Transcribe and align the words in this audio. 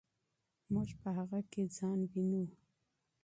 موږ 0.73 0.89
په 1.01 1.09
هغه 1.17 1.39
کې 1.51 1.63
ځان 1.77 1.99
وینو. 2.11 2.43